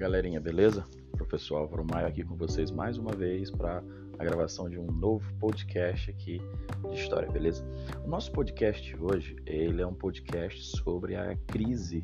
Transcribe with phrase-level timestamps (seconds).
[0.00, 0.86] galerinha, beleza?
[1.12, 3.84] Professor Álvaro Maio aqui com vocês mais uma vez para
[4.18, 6.40] a gravação de um novo podcast aqui
[6.88, 7.62] de história, beleza?
[8.02, 12.02] O nosso podcast hoje, ele é um podcast sobre a crise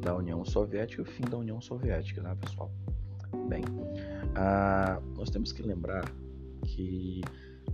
[0.00, 2.70] da União Soviética e o fim da União Soviética, né, pessoal?
[3.48, 3.64] Bem,
[4.36, 6.04] ah, nós temos que lembrar
[6.64, 7.20] que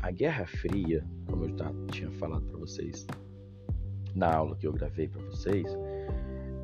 [0.00, 3.06] a Guerra Fria, como eu já tinha falado para vocês
[4.14, 5.66] na aula que eu gravei para vocês,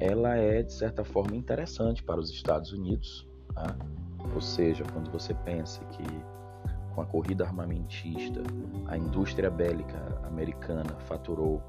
[0.01, 3.77] ela é de certa forma interessante para os Estados Unidos, tá?
[4.35, 6.05] ou seja, quando você pensa que
[6.95, 8.41] com a corrida armamentista
[8.87, 11.63] a indústria bélica americana faturou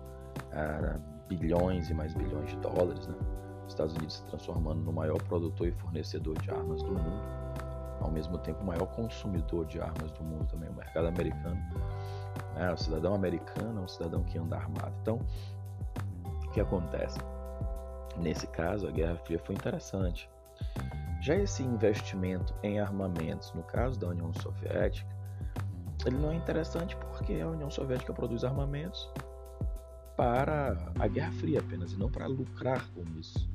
[0.53, 3.15] ah, bilhões e mais bilhões de dólares, né?
[3.65, 7.21] os Estados Unidos se transformando no maior produtor e fornecedor de armas do mundo,
[7.99, 11.59] ao mesmo tempo o maior consumidor de armas do mundo também, o mercado americano.
[12.55, 12.71] Né?
[12.71, 14.93] O cidadão americano é um cidadão que anda armado.
[15.01, 15.19] Então,
[16.45, 17.19] o que acontece?
[18.19, 20.29] Nesse caso, a Guerra Fria foi interessante.
[21.21, 25.09] Já esse investimento em armamentos, no caso da União Soviética,
[26.05, 29.09] ele não é interessante porque a União Soviética produz armamentos
[30.15, 33.49] para a Guerra Fria apenas e não para lucrar com isso,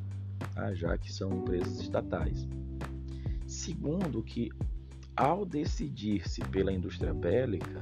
[0.54, 0.72] tá?
[0.74, 2.46] já que são empresas estatais.
[3.46, 4.50] Segundo, que
[5.16, 7.80] ao decidir-se pela indústria bélica,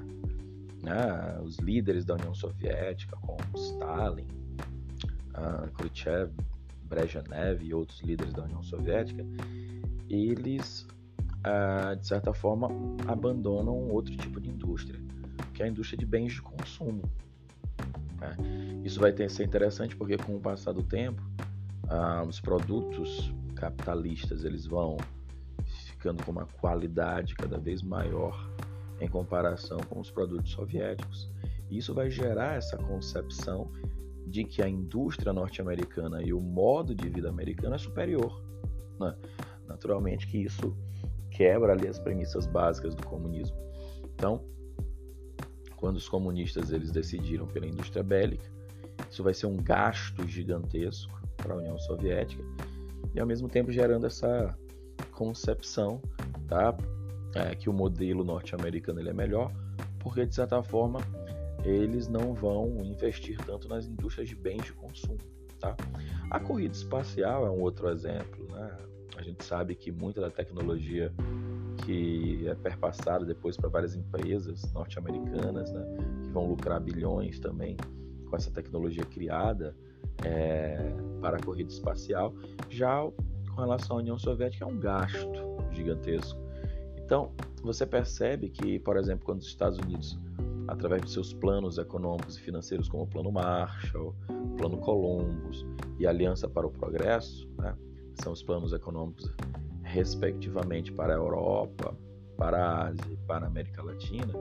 [0.82, 4.26] né, os líderes da União Soviética, como Stalin,
[5.34, 6.32] uh, Khrushchev,
[6.90, 9.24] Brezhnev e outros líderes da União Soviética,
[10.08, 10.86] eles,
[11.44, 12.68] ah, de certa forma,
[13.06, 15.00] abandonam outro tipo de indústria,
[15.54, 17.02] que é a indústria de bens de consumo.
[18.20, 18.36] Né?
[18.84, 21.22] Isso vai ter, ser interessante porque, com o passar do tempo,
[21.88, 24.96] ah, os produtos capitalistas eles vão
[25.64, 28.50] ficando com uma qualidade cada vez maior
[29.00, 31.30] em comparação com os produtos soviéticos.
[31.70, 33.70] Isso vai gerar essa concepção
[34.26, 38.42] de que a indústria norte-americana e o modo de vida americano é superior.
[38.98, 39.14] Né?
[39.66, 40.76] Naturalmente que isso
[41.30, 43.56] quebra ali as premissas básicas do comunismo.
[44.14, 44.44] Então,
[45.76, 48.50] quando os comunistas eles decidiram pela indústria bélica,
[49.10, 52.44] isso vai ser um gasto gigantesco para a União Soviética
[53.14, 54.56] e ao mesmo tempo gerando essa
[55.12, 56.00] concepção,
[56.46, 56.76] tá,
[57.34, 59.52] é, que o modelo norte-americano ele é melhor,
[59.98, 61.00] porque de certa forma
[61.64, 65.18] eles não vão investir tanto nas indústrias de bens de consumo.
[65.58, 65.76] Tá?
[66.30, 68.46] A corrida espacial é um outro exemplo.
[68.50, 68.78] Né?
[69.16, 71.12] A gente sabe que muita da tecnologia
[71.84, 75.84] que é perpassada depois para várias empresas norte-americanas, né,
[76.22, 77.76] que vão lucrar bilhões também
[78.28, 79.74] com essa tecnologia criada
[80.24, 80.78] é,
[81.20, 82.34] para a corrida espacial,
[82.68, 83.02] já
[83.54, 86.38] com relação à União Soviética é um gasto gigantesco.
[86.96, 87.32] Então,
[87.62, 90.16] você percebe que, por exemplo, quando os Estados Unidos
[90.70, 95.66] através de seus planos econômicos e financeiros, como o Plano Marshall, o Plano Columbus
[95.98, 97.76] e a Aliança para o Progresso, né?
[98.22, 99.32] são os planos econômicos
[99.82, 101.96] respectivamente para a Europa,
[102.36, 104.32] para a Ásia e para a América Latina,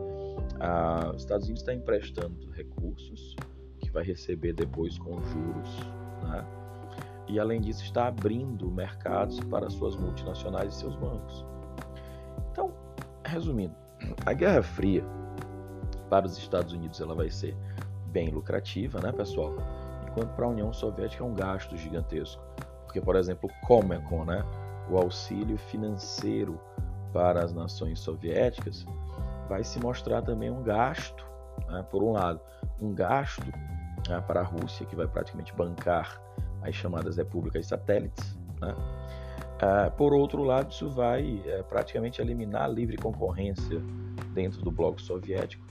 [0.60, 3.36] ah, os Estados Unidos está emprestando recursos
[3.80, 5.80] que vai receber depois com juros,
[6.22, 6.46] né?
[7.28, 11.44] e além disso está abrindo mercados para suas multinacionais e seus bancos.
[12.52, 12.72] Então,
[13.26, 13.76] resumindo,
[14.26, 15.04] a Guerra Fria
[16.10, 17.56] para os Estados Unidos ela vai ser
[18.08, 19.54] bem lucrativa, né, pessoal?
[20.08, 22.42] Enquanto para a União Soviética é um gasto gigantesco.
[22.86, 24.44] Porque, por exemplo, o Comecon, né,
[24.90, 26.60] o auxílio financeiro
[27.14, 28.86] para as nações soviéticas,
[29.48, 31.24] vai se mostrar também um gasto,
[31.68, 32.40] né, por um lado,
[32.82, 33.46] um gasto
[34.08, 36.20] né, para a Rússia, que vai praticamente bancar
[36.64, 38.76] as chamadas repúblicas satélites, né?
[39.60, 43.82] Uh, por outro lado, isso vai uh, praticamente eliminar a livre concorrência
[44.34, 45.66] dentro do bloco soviético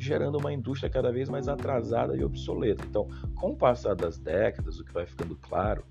[0.00, 2.82] gerando uma indústria cada vez mais atrasada e obsoleta.
[2.88, 5.84] Então, com o passar das décadas, o que vai ficando claro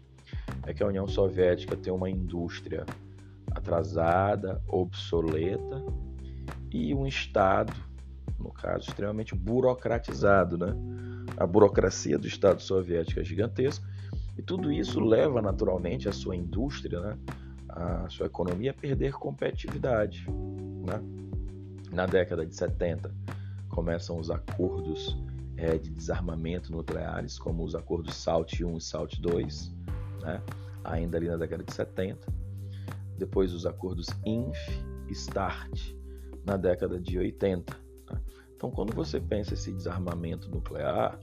[0.66, 2.86] é que a União Soviética tem uma indústria
[3.52, 5.84] atrasada, obsoleta
[6.72, 7.72] e um Estado,
[8.40, 10.58] no caso, extremamente burocratizado.
[10.58, 10.74] Né?
[11.38, 13.88] A burocracia do Estado soviético é gigantesca
[14.36, 17.18] e tudo isso leva naturalmente a sua indústria, né?
[17.70, 20.26] a sua economia a perder competitividade.
[20.28, 21.00] Né?
[21.92, 23.12] Na década de 70,
[23.80, 25.18] começam os acordos
[25.56, 29.74] é, de desarmamento nucleares, como os acordos SALT 1 e SALT 2,
[30.22, 30.42] né?
[30.84, 32.28] ainda ali na década de 70.
[33.18, 35.96] Depois os acordos INF e START,
[36.46, 37.74] na década de 80.
[38.12, 38.22] Né?
[38.54, 41.18] Então, quando você pensa esse desarmamento nuclear,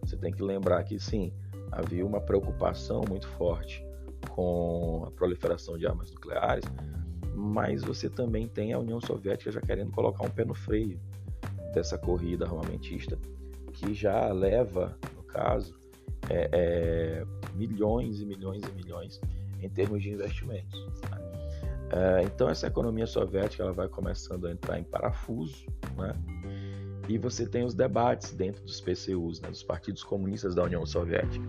[0.00, 1.32] você tem que lembrar que sim,
[1.70, 3.86] havia uma preocupação muito forte
[4.30, 6.64] com a proliferação de armas nucleares,
[7.36, 10.98] mas você também tem a União Soviética já querendo colocar um pé no freio
[11.74, 13.18] dessa corrida armamentista,
[13.72, 15.74] que já leva, no caso,
[16.30, 19.20] é, é, milhões e milhões e milhões
[19.60, 20.86] em termos de investimentos.
[21.10, 21.24] Né?
[21.90, 25.66] É, então essa economia soviética ela vai começando a entrar em parafuso,
[25.96, 26.14] né?
[27.06, 31.44] E você tem os debates dentro dos PCUs, né, dos partidos comunistas da União Soviética.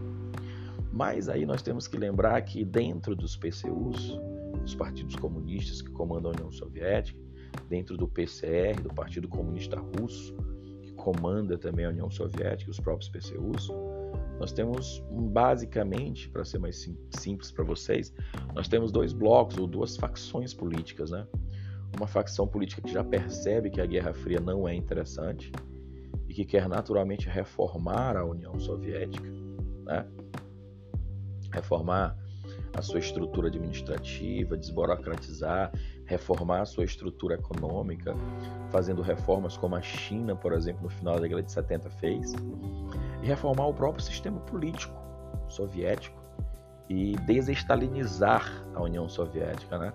[0.92, 4.20] Mas aí nós temos que lembrar que dentro dos PCUs,
[4.62, 7.20] dos partidos comunistas que comandam a União Soviética,
[7.70, 10.36] dentro do PCR, do Partido Comunista Russo,
[10.82, 13.70] que comanda também a União Soviética, os próprios PCUs,
[14.40, 18.14] nós temos basicamente, para ser mais simples para vocês,
[18.54, 21.26] nós temos dois blocos ou duas facções políticas, né?
[21.96, 25.52] Uma facção política que já percebe que a Guerra Fria não é interessante
[26.28, 29.30] e que quer naturalmente reformar a União Soviética,
[29.86, 30.06] né?
[31.52, 32.18] Reformar
[32.74, 35.72] a sua estrutura administrativa, desburocratizar,
[36.06, 38.16] reformar a sua estrutura econômica,
[38.70, 42.34] fazendo reformas como a China, por exemplo, no final da década de 70 fez,
[43.22, 44.94] e reformar o próprio sistema político
[45.48, 46.22] soviético
[46.90, 49.94] e desestalinizar a União Soviética, né?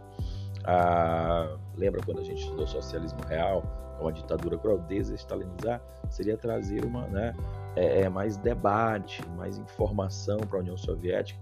[0.64, 3.62] Ah, lembra quando a gente estudou socialismo real,
[4.00, 4.78] uma ditadura cruel?
[4.80, 7.34] Desestalinizar seria trazer uma, né,
[7.76, 11.40] é, é mais debate, mais informação para a União Soviética,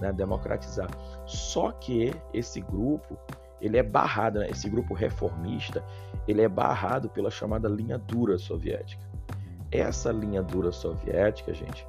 [0.00, 0.88] né, democratizar.
[1.26, 3.18] Só que esse grupo
[3.60, 4.48] ele é barrado, né?
[4.50, 5.84] esse grupo reformista,
[6.26, 9.02] ele é barrado pela chamada linha dura soviética.
[9.70, 11.86] Essa linha dura soviética, gente,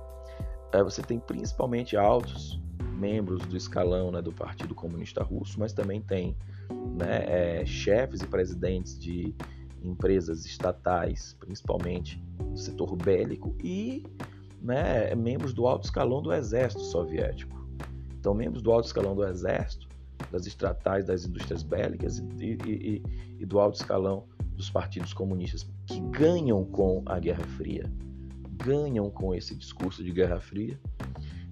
[0.72, 2.62] é, você tem principalmente altos
[2.98, 6.36] membros do escalão né, do Partido Comunista Russo, mas também tem
[6.96, 7.26] né,
[7.62, 9.34] é, chefes e presidentes de
[9.84, 14.06] empresas estatais, principalmente do setor bélico, e
[14.62, 17.60] né, membros do alto escalão do exército soviético.
[18.20, 19.88] Então, membros do alto escalão do exército
[20.32, 23.04] das estatais, das indústrias bélicas e, e,
[23.40, 24.26] e, do alto escalão
[24.56, 27.92] dos partidos comunistas que ganham com a Guerra Fria,
[28.64, 30.80] ganham com esse discurso de Guerra Fria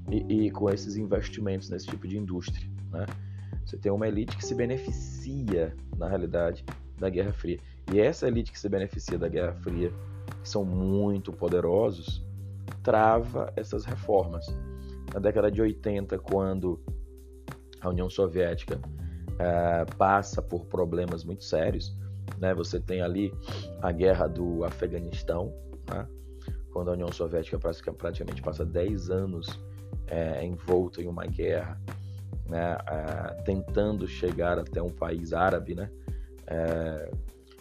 [0.10, 2.68] e, e, com esses investimentos nesse tipo de indústria.
[2.92, 3.06] Né?
[3.66, 6.64] Você tem uma elite que se beneficia, na realidade,
[6.98, 7.60] da Guerra Fria.
[7.92, 9.92] E essa elite que se beneficia da Guerra Fria,
[10.42, 12.24] que são muito poderosos,
[12.84, 14.46] trava essas reformas.
[15.14, 16.80] Na década de 80, quando
[17.82, 18.80] a União Soviética
[19.38, 21.96] é, passa por problemas muito sérios.
[22.38, 22.54] Né?
[22.54, 23.34] Você tem ali
[23.82, 25.54] a guerra do Afeganistão,
[25.90, 26.08] né?
[26.72, 29.60] quando a União Soviética praticamente passa 10 anos
[30.08, 31.80] é, envolta em uma guerra,
[32.48, 32.78] né?
[32.88, 35.76] é, tentando chegar até um país árabe.
[35.76, 35.90] Né?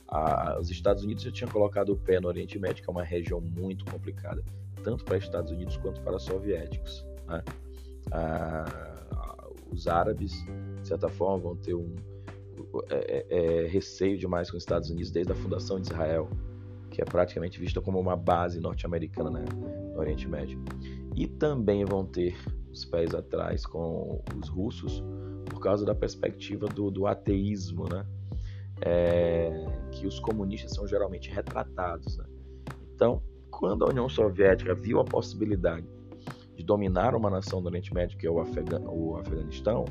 [0.09, 3.05] A, os Estados Unidos já tinham colocado o pé no Oriente Médio, que é uma
[3.05, 4.43] região muito complicada,
[4.83, 7.07] tanto para Estados Unidos quanto para soviéticos.
[7.27, 7.43] Né?
[9.71, 10.33] Os árabes,
[10.81, 11.95] de certa forma, vão ter um
[12.91, 16.29] é, é, é, receio demais com os Estados Unidos desde a fundação de Israel,
[16.91, 19.45] que é praticamente vista como uma base norte-americana né,
[19.93, 20.61] no Oriente Médio.
[21.15, 22.37] E também vão ter
[22.71, 25.03] os pés atrás com os russos
[25.47, 28.07] por causa da perspectiva do, do ateísmo, né?
[28.81, 29.51] É,
[29.91, 32.17] que os comunistas são geralmente retratados.
[32.17, 32.25] Né?
[32.95, 33.21] Então,
[33.51, 35.85] quando a União Soviética viu a possibilidade
[36.59, 39.85] de dominar uma nação do Oriente Médio, que é o, o Afeganistão,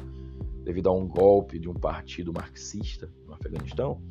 [0.66, 4.02] devido a um golpe de um partido marxista no Afeganistão,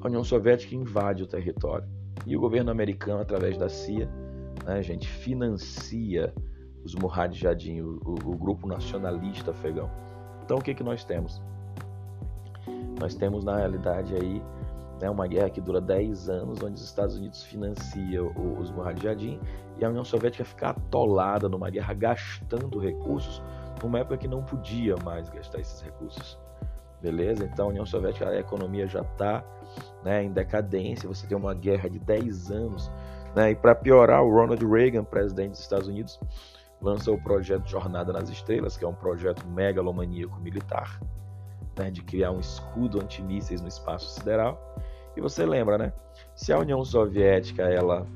[0.00, 1.86] a União Soviética invade o território.
[2.26, 4.08] E o governo americano, através da CIA,
[4.64, 6.32] né, gente, financia
[6.82, 9.90] os Mujahideen, o, o, o grupo nacionalista afegão.
[10.42, 11.42] Então, o que, que nós temos?
[12.98, 14.42] Nós temos, na realidade, aí
[15.00, 19.40] né, uma guerra que dura 10 anos, onde os Estados Unidos financiam os Mujahideen
[19.78, 23.42] e a União Soviética fica atolada numa guerra gastando recursos
[23.82, 26.38] numa época que não podia mais gastar esses recursos.
[27.00, 27.44] Beleza?
[27.44, 29.44] Então a União Soviética, a economia já está
[30.02, 32.90] né, em decadência, você tem uma guerra de 10 anos.
[33.36, 36.18] Né, e para piorar, o Ronald Reagan, presidente dos Estados Unidos,
[36.80, 41.00] lançou o projeto Jornada nas Estrelas, que é um projeto megalomaníaco militar,
[41.76, 44.58] né, de criar um escudo antimísseis no espaço sideral.
[45.18, 45.92] E você lembra, né?
[46.36, 48.06] Se a União Soviética ela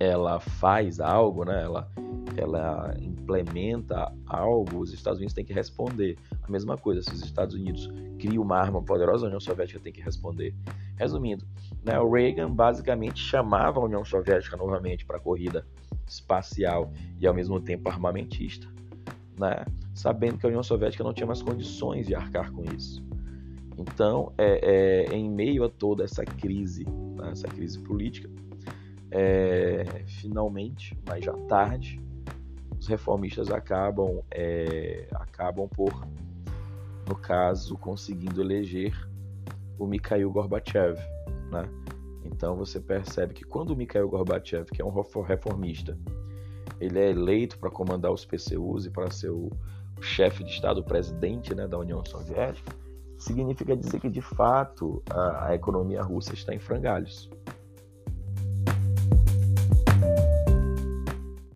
[0.00, 1.62] ela faz algo, né?
[1.62, 1.86] Ela
[2.34, 6.16] ela implementa algo, os Estados Unidos têm que responder.
[6.42, 9.92] A mesma coisa, se os Estados Unidos criam uma arma poderosa, a União Soviética tem
[9.92, 10.54] que responder.
[10.96, 11.44] Resumindo,
[11.84, 15.66] né, o Reagan basicamente chamava a União Soviética novamente para a corrida
[16.06, 18.66] espacial e ao mesmo tempo armamentista,
[19.38, 19.62] né,
[19.92, 23.06] sabendo que a União Soviética não tinha mais condições de arcar com isso.
[23.78, 28.28] Então, é, é, em meio a toda essa crise, né, essa crise política,
[29.10, 32.00] é, finalmente, mas já tarde,
[32.78, 36.06] os reformistas acabam, é, acabam por,
[37.08, 38.92] no caso, conseguindo eleger
[39.78, 40.98] o Mikhail Gorbachev.
[41.50, 41.62] Né?
[42.24, 44.90] Então você percebe que quando o Mikhail Gorbachev, que é um
[45.22, 45.96] reformista,
[46.80, 49.50] ele é eleito para comandar os PCUs e para ser o
[50.00, 52.72] chefe de Estado, o presidente né, da União Soviética,
[53.18, 57.28] significa dizer que de fato a, a economia russa está em frangalhos.